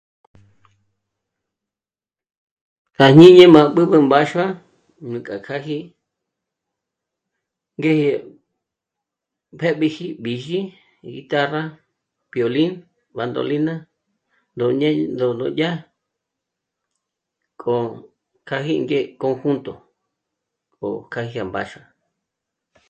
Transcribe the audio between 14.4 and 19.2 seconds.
ndó ñel... ndó ró dyà k'o kjáji ngé